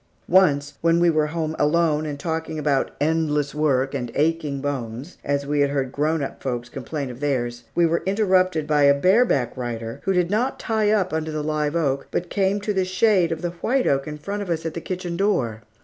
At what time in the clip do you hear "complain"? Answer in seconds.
6.69-7.11